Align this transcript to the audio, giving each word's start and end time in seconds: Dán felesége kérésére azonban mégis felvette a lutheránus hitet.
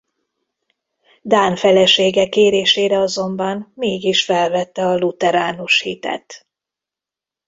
Dán 1.21 1.55
felesége 1.55 2.29
kérésére 2.29 2.97
azonban 2.99 3.71
mégis 3.75 4.23
felvette 4.25 4.85
a 4.85 4.97
lutheránus 4.97 5.81
hitet. 5.81 6.47